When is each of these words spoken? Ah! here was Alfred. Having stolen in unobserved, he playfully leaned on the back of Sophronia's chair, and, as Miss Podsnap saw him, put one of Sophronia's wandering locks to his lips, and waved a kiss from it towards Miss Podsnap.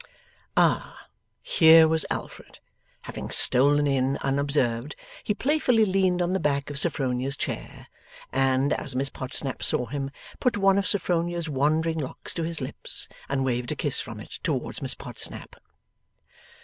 Ah! 0.57 1.09
here 1.43 1.87
was 1.87 2.07
Alfred. 2.09 2.57
Having 3.03 3.29
stolen 3.29 3.85
in 3.85 4.17
unobserved, 4.23 4.95
he 5.23 5.35
playfully 5.35 5.85
leaned 5.85 6.23
on 6.23 6.33
the 6.33 6.39
back 6.39 6.71
of 6.71 6.79
Sophronia's 6.79 7.35
chair, 7.37 7.85
and, 8.33 8.73
as 8.73 8.95
Miss 8.95 9.11
Podsnap 9.11 9.61
saw 9.61 9.85
him, 9.85 10.09
put 10.39 10.57
one 10.57 10.79
of 10.79 10.87
Sophronia's 10.87 11.49
wandering 11.49 11.99
locks 11.99 12.33
to 12.33 12.41
his 12.41 12.61
lips, 12.61 13.09
and 13.29 13.45
waved 13.45 13.71
a 13.71 13.75
kiss 13.75 13.99
from 14.01 14.19
it 14.19 14.39
towards 14.41 14.81
Miss 14.81 14.95
Podsnap. 14.95 15.55